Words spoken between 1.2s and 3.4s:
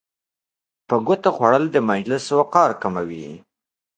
خوړل د مجلس وقار کموي.